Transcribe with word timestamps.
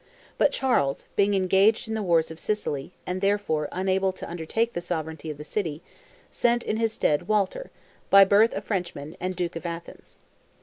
But 0.39 0.51
Charles, 0.51 1.05
being 1.15 1.35
engaged 1.35 1.87
in 1.87 1.93
the 1.93 2.01
wars 2.01 2.31
of 2.31 2.39
Sicily, 2.39 2.91
and 3.05 3.21
therefore 3.21 3.69
unable 3.71 4.11
to 4.13 4.27
undertake 4.27 4.73
the 4.73 4.81
sovereignty 4.81 5.29
of 5.29 5.37
the 5.37 5.43
city, 5.43 5.83
sent 6.31 6.63
in 6.63 6.77
his 6.77 6.91
stead 6.93 7.27
Walter, 7.27 7.69
by 8.09 8.25
birth 8.25 8.53
a 8.55 8.61
Frenchman, 8.61 9.15
and 9.19 9.35
duke 9.35 9.55
of 9.55 9.63
Athens. 9.67 10.17